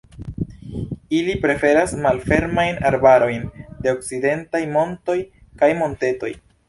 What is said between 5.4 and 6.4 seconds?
kaj montetoj.